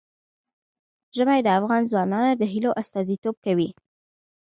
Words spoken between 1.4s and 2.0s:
د افغان